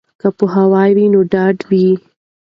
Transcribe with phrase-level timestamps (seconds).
[0.21, 1.89] که پوهه وي نو ډاډ وي.